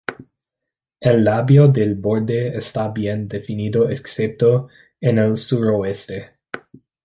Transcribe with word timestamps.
El 0.99 1.23
labio 1.23 1.67
del 1.67 1.93
borde 1.93 2.57
está 2.57 2.89
bien 2.89 3.27
definido 3.27 3.87
excepto 3.87 4.67
en 4.99 5.19
el 5.19 5.35
suroeste. 5.37 6.39